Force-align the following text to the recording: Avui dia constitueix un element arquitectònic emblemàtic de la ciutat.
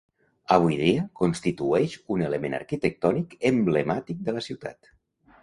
Avui 0.53 0.77
dia 0.77 1.03
constitueix 1.19 1.93
un 2.15 2.23
element 2.31 2.57
arquitectònic 2.61 3.37
emblemàtic 3.53 4.27
de 4.31 4.37
la 4.39 4.45
ciutat. 4.49 4.93